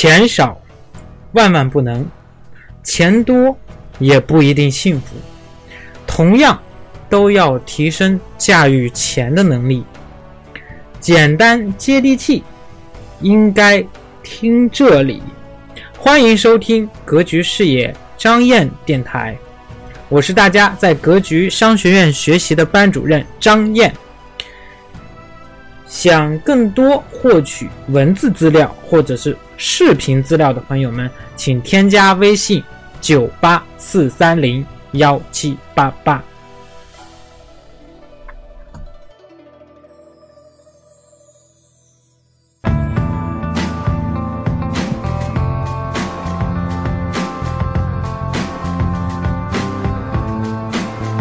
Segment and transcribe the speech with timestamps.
[0.00, 0.56] 钱少
[1.32, 2.06] 万万不能，
[2.84, 3.58] 钱多
[3.98, 5.16] 也不一定幸福。
[6.06, 6.56] 同样，
[7.10, 9.82] 都要提升驾驭钱的能力。
[11.00, 12.44] 简单接地气，
[13.22, 13.84] 应该
[14.22, 15.20] 听这里。
[15.98, 19.36] 欢迎收听格局视野张燕电台，
[20.08, 23.92] 我是大家在格局商学院学习的班主任张燕。
[25.88, 32.62] 想更多获取文字资料或者是视频资料的朋友们，请添加微信
[33.00, 36.22] 九八四三零幺七八八。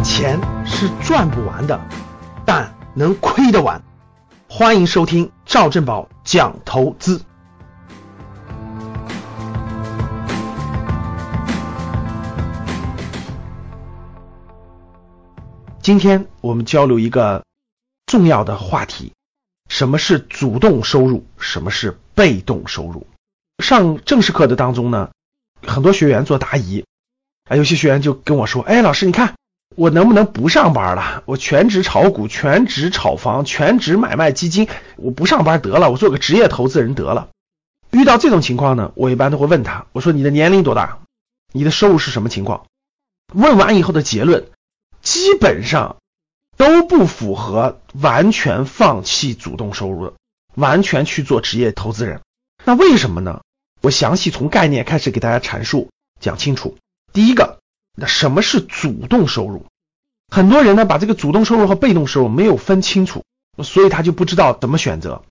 [0.04, 1.80] 钱是赚不完的，
[2.46, 3.82] 但能亏得完。
[4.58, 7.22] 欢迎收听赵振宝讲投资。
[15.80, 17.46] 今天我们交流一个
[18.08, 19.14] 重要的话题：
[19.70, 21.24] 什么是主动收入？
[21.38, 23.06] 什么是被动收入？
[23.60, 25.12] 上正式课的当中呢，
[25.62, 26.84] 很多学员做答疑，
[27.48, 29.36] 啊，有些学员就跟我说：“哎，老师，你看。”
[29.78, 31.22] 我能不能不上班了？
[31.28, 37.30] 我全职炒股，全职炒房，全职买卖基金，我不上班得了，我做个职业投资人得了。
[37.92, 40.98] 遇到这种情况呢，我一般都会问他，我说你的年龄多大？
[41.54, 42.66] 你的收入是什么情况？
[43.36, 44.48] 问完以后的结论，
[45.04, 45.98] 基本上
[46.58, 50.14] 都不符合完全放弃主动收入的，
[50.56, 52.22] 完全去做职业投资人。
[52.64, 53.42] 那为什么呢？
[53.84, 56.80] 我详细从概念开始给大家阐述，讲清楚。
[57.14, 57.57] 第一个。
[58.18, 59.68] 什么是主动收入？
[60.28, 63.24] 很多人呢把这个主动收入和被动收入没有分清楚，
[63.64, 65.22] 所以他就不知道怎么选择。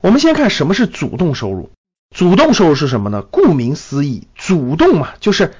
[0.00, 1.70] 我们先看什么是主动收入。
[2.16, 3.22] 主动收入是什么呢？
[3.22, 5.52] 顾名思义，主动嘛，就是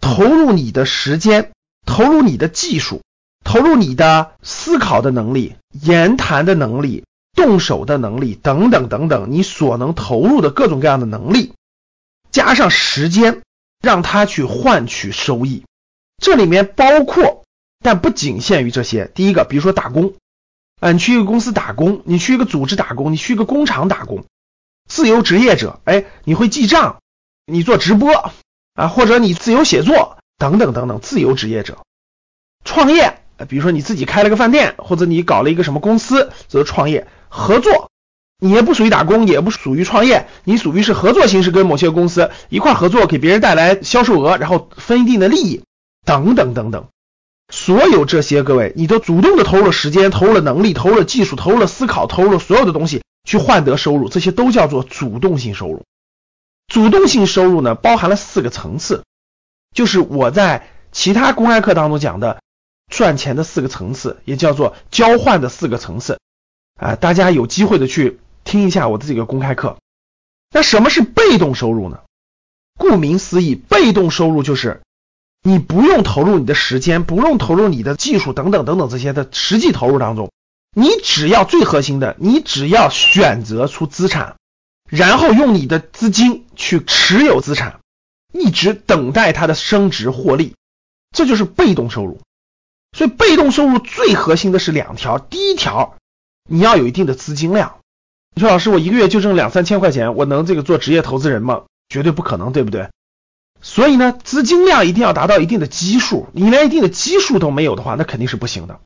[0.00, 1.52] 投入你的时间，
[1.84, 3.02] 投入你的技术，
[3.44, 11.52] 投入你的思考的能力、言谈的能力、动手的能力等等等等，你所能投入的各种各样的能力，
[12.32, 13.42] 加上时间，
[13.82, 15.62] 让他去换取收益。
[16.18, 17.44] 这里面包括，
[17.82, 19.10] 但不仅限于这些。
[19.14, 20.14] 第一个，比如说打工，
[20.80, 24.24] 啊，你去一个公司打工，你去一个组织打工，你去一个工厂打工，
[24.88, 26.98] 自由职业者，哎，你会记账，
[27.46, 28.32] 你做直播
[28.74, 31.78] 啊，或者你自由写作等等等等，自由职业者，
[32.64, 37.06] 创业，比如说你自己开了个饭店，或者你搞了一个什么公司，则创业。
[37.28, 37.90] 合作，
[38.38, 45.62] 你也不属于打工，也不属于创业，你属于是合作形式，跟某些公司一块合作，给别人带来销售额，然后分一定的利益。
[46.06, 46.86] 等等等等，
[47.52, 55.82] 所有这些各位，你都主动的投入了时间，投入了能力，投入了技术，投入了思考，投入了所有的东西去换得收入，这些都叫做主动性收入。
[56.68, 59.04] 主动性收入呢，包含了四个层次，
[59.74, 62.40] 就是我在其他公开课当中讲的
[62.88, 66.20] 赚钱的四个层次，也叫做交换的四个层次
[66.76, 66.94] 啊。
[66.94, 69.76] 大家有机会的去听一下我的这个公开课。
[70.52, 72.00] 那什么是被动收入呢？
[72.78, 74.82] 顾名思义，被动收入就是。
[75.46, 80.32] 你不用投入你的时间，不用投入你的技术等等等等这些的实际投入当中，
[80.74, 84.34] 你只要最核心的，你只要选择出资产，
[84.90, 87.78] 然后用你的资金去持有资产，
[88.32, 90.56] 一直等待它的升值获利，
[91.12, 92.18] 这就是被动收入。
[92.96, 95.94] 所以被动收入最核心的是两条，第一条
[96.50, 97.76] 你要有一定的资金量。
[98.34, 101.62] 你说老师，我一个月就挣两三千块钱，我能这个做职业投资人吗？
[101.88, 102.88] 绝对不可能，对不对？
[103.60, 108.80] 所以呢，资金量一定要达到一定的基数，你连一定的基数都没有的话，那肯定是不行的。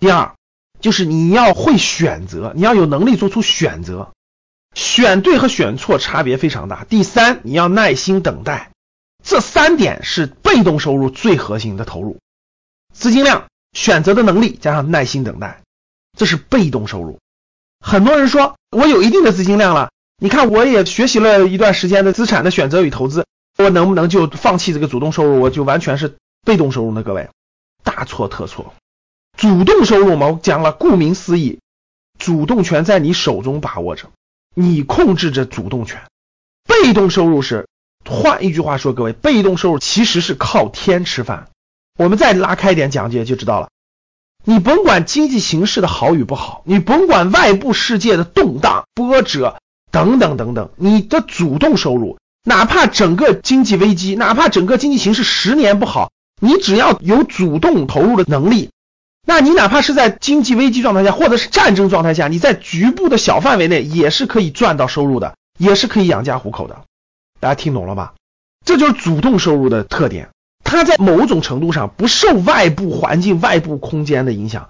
[0.00, 0.34] 第二，
[0.80, 4.12] 就是你要会选择，你要有能力做出选择，
[4.74, 6.84] 选对和选错差别非常大。
[6.84, 8.70] 第三，你要耐心等待，
[9.22, 12.18] 这三点是被动收入最核心的投入：
[12.94, 15.60] 资金量、选择的能力加上耐心等待，
[16.16, 17.18] 这是被动收入。
[17.80, 23.26] 很多人说我有一定的资金量了，你看我也学习了一段时间的资产的选择与投资。
[23.56, 27.02] 我能不能就放弃这个主动收入，我就完全是被动收入呢？
[27.02, 27.28] 各位，
[27.82, 28.74] 大错特错。
[29.36, 31.60] 主动收入嘛，我讲了，顾名思义，
[32.18, 34.10] 主动权在你手中把握着，
[34.54, 36.02] 你控制着主动权。
[36.66, 37.68] 被动收入是，
[38.04, 41.50] 换一句话说，各位，被动收入其实是靠天吃饭。
[41.96, 43.68] 我们再拉开一点讲解就知道了。
[44.44, 49.58] 你甭管经济形势的好与不好，你甭管外部世界的动荡波折
[49.90, 52.18] 等等等等，你的主动收入。
[52.44, 58.70] 哪怕整个经济危机，哪怕整个经济形势十年不好，你只要有主动投入的能力，
[59.26, 66.82] 那你哪怕是在经济危机状态下，或者是战争状态下，你在局部的小范围内也是可以赚到收入的，也是可以养家糊口的。
[67.40, 68.12] 大家听懂了吧？
[68.66, 70.28] 这就是主动收入的特点，
[70.62, 74.68] 它在某种程度上不受外部环境、外部空间的影响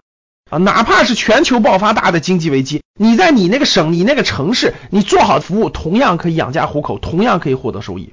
[0.54, 8.12] 啊，哪怕是全球爆发大的经济危机，你在你那个省、你那个城市，你做好服务，同样可以养家糊口，同样可以获得收益，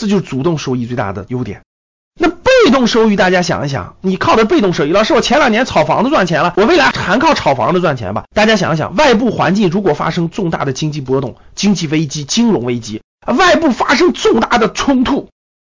[0.00, 1.60] 这就是主动收益最大的优点。
[2.18, 8.24] 那被动收益，大家想一想，你靠的被动收益，老师，我前两年炒房子赚钱了，我未来还靠炒房子赚钱吧？
[8.34, 13.02] 大家想一想，外部环境如果发生重大的经济波动、经济危机、金融危机。
[13.26, 15.28] 外部发生重大的冲突，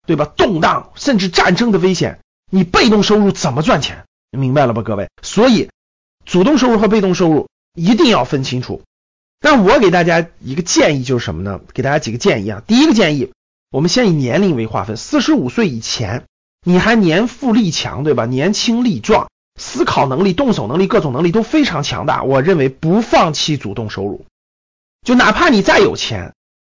[0.06, 0.26] 对吧？
[0.36, 2.18] 动荡甚至战争的危险，
[2.50, 4.04] 你被动收入怎么赚钱？
[4.32, 5.08] 明白了吧，各位？
[5.22, 5.70] 所以，
[6.36, 8.82] 主动收入和被动收入一定要分清楚。
[9.40, 11.60] 那我给大家一个建议就是什么呢？
[11.72, 12.62] 给大家几个建议啊。
[12.66, 13.32] 第一个建议，
[13.70, 16.24] 我们先以年龄为划分，四十五岁以前，
[16.62, 18.26] 你还年富力强，对吧？
[18.26, 22.22] 年轻力壮，思考能力、动手能力、各种能力都非常强大。
[22.22, 24.26] 我认为不放弃主动收入，
[25.06, 26.34] 就哪怕你再有钱。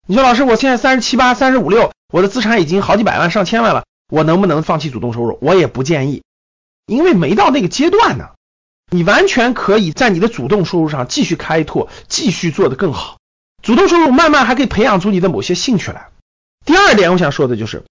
[0.06, 5.38] 你说老师，我现在三十七八、三十五六，我的资产已经好几百万、上千万了，我能不能放弃主动收入？
[5.40, 6.22] 我也不建议，
[6.84, 8.32] 因为没到那个阶段呢。
[8.90, 13.18] 你完全可以在你的主动收入上继续开拓，继续做得更好。
[13.62, 16.08] 主动收入慢慢还可以培养出你的某些兴趣来。
[16.64, 17.82] 第二点，我想说的就是，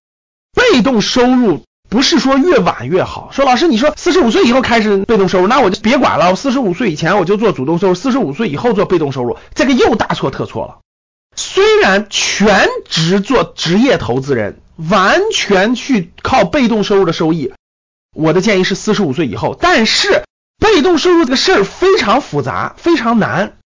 [0.53, 3.29] 被动收入不是说越晚越好。
[3.33, 6.29] 说老师，你说四十五岁以后开始被动收入，那我就别管了。
[6.29, 10.79] 我四十五岁以前我就做主动收入，四十五岁以后做被动收入，这个又大错特错了。
[11.35, 17.51] 虽然全职做职业投资人，完全去靠被动收入的收益，
[18.13, 19.57] 我的建议是四十五岁以后。
[19.59, 20.23] 但是
[20.57, 23.57] 被动收入这个事儿非常复杂，非常难。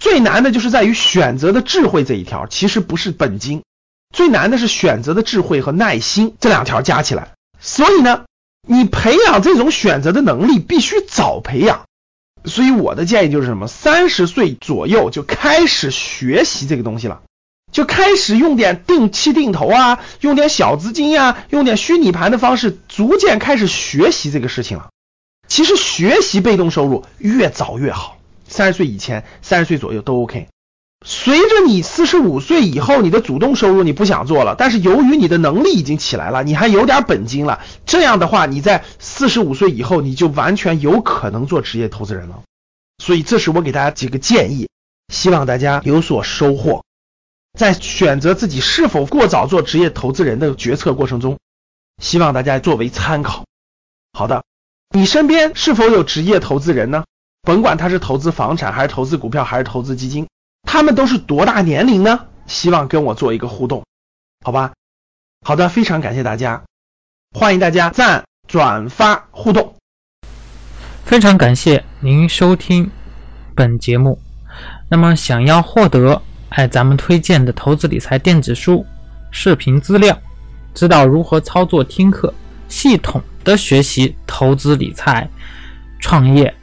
[0.00, 3.62] 最难的就是在于选择的智慧这一条，其实不是本金，
[4.14, 7.32] 最难的是选择的智慧和耐心这两条加起来。
[7.60, 8.24] 所以呢，
[8.66, 11.84] 你培养这种选择的能力必须早培养。
[12.44, 13.66] 所以我的建议就是什么？
[13.66, 17.22] 三十岁左右就开始学习这个东西了，
[17.72, 24.90] 就开始用点定期定投啊，用点小资金呀，用点虚拟盘的方式，逐渐开始学习这个事情了。
[25.48, 30.48] 其实学习被动收入越早越好，三十岁以前、三十岁左右都 OK。
[31.04, 42.42] 随着你四十五岁以后，你的主动收入你不想做了，但是由于你的能力已经起来了，你还有点本金了，这样的话，你在四十五岁以后，你就完全有可能做职业投资人了。
[42.98, 44.68] 所以，这是我给大家几个建议，
[45.12, 46.82] 希望大家有所收获。
[47.56, 51.38] 在选择自己是否过早做职业投资人的决策过程中，
[52.02, 53.44] 希望大家作为参考。
[54.12, 54.44] 好的，
[54.94, 57.04] 你身边是否有职业投资人呢？
[57.42, 60.26] 甭管他是投资房产，还是投资股票，还是投资基金。
[60.62, 62.26] 他们都是多大年龄呢？
[62.46, 63.84] 希望跟我做一个互动，
[64.44, 64.72] 好吧？
[65.44, 66.62] 好的，非常感谢大家，
[67.34, 69.74] 欢迎大家赞、转发、互动。
[71.04, 72.90] 非常感谢您收听
[73.54, 74.18] 本节目。
[74.88, 78.84] 那么，想要获得哎咱们推荐的投资理财电子书、
[79.30, 80.18] 视频资料，
[80.74, 82.32] 知道如何操作听课，
[82.68, 85.26] 系统的学习投资理财、
[85.98, 86.54] 创业，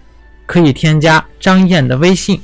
[0.45, 2.39] 可以添加张燕的微信，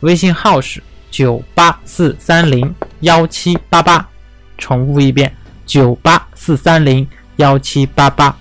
[0.00, 0.82] 微信号是。
[1.10, 4.06] 九八四三零幺七八八，
[4.58, 5.34] 重复一遍，
[5.64, 8.36] 九八四三零幺七八八。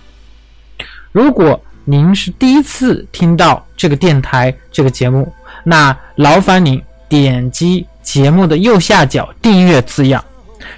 [1.14, 10.24] 如果您是第一次听到这个电台这个节目，那劳烦您点击节目的右下角订阅字样，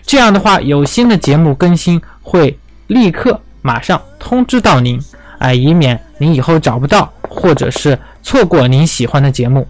[0.06, 5.00] 这样的话有新的节目更新会立刻马上通知到您，
[5.40, 9.68] 哎，以免您以后找不到或者是错过您喜欢的节目。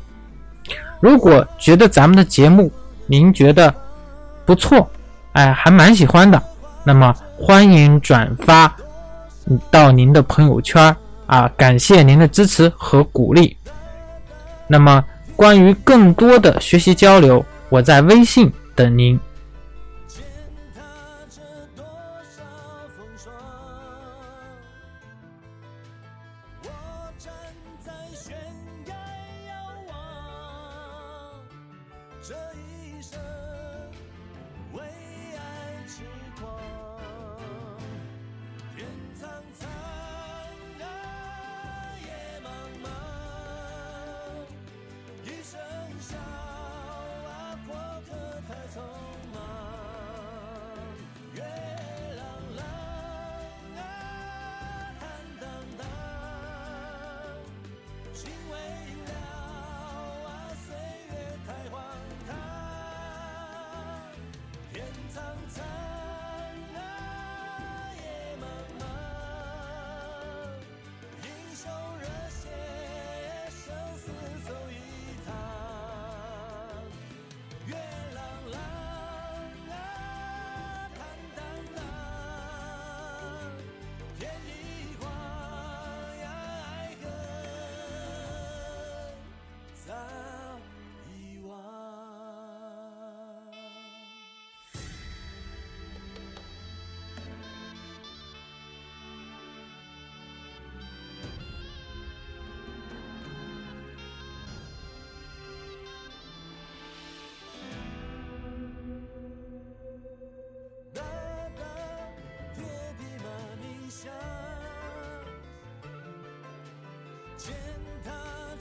[0.99, 2.71] 如果觉得咱们的节目
[3.07, 3.73] 您觉得
[4.45, 4.89] 不错，
[5.31, 6.41] 哎，还蛮喜欢的，
[6.83, 8.75] 那么欢迎转发
[9.71, 13.55] 到您的朋友圈啊，感谢您的支持和鼓励。
[14.67, 15.03] 那么
[15.35, 19.19] 关于更多的学习交流，我在微信等您。
[32.29, 33.19] 这一生
[34.71, 36.03] 为爱痴
[36.39, 36.78] 狂。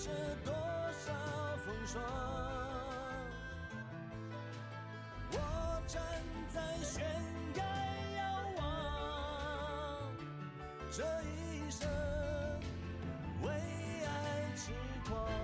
[0.01, 0.11] 这
[0.45, 1.13] 多少
[1.67, 2.01] 风霜
[5.33, 6.01] 我站
[6.55, 7.05] 在悬
[7.57, 7.65] 崖
[8.17, 8.23] 遥
[8.59, 8.63] 望
[10.89, 11.89] 这一生
[13.43, 14.73] 为爱痴
[15.09, 15.38] 狂。